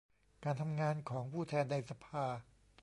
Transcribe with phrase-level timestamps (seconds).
[0.43, 2.25] การทำงานของผู้แทนในสภา